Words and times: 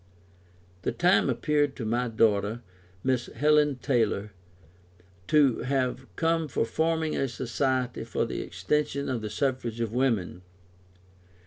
[The 0.81 0.93
time 0.93 1.29
appeared 1.29 1.75
to 1.75 1.85
my 1.85 2.07
daughter, 2.07 2.61
Miss 3.03 3.27
Helen 3.27 3.75
Taylor, 3.83 4.31
to 5.27 5.59
have 5.59 6.07
come 6.15 6.47
for 6.47 6.65
forming 6.65 7.15
a 7.15 7.27
Society 7.27 8.03
for 8.03 8.25
the 8.25 8.41
extension 8.41 9.09
of 9.09 9.21
the 9.21 9.29
suffrage 9.29 9.77
to 9.77 9.85
women. 9.85 10.41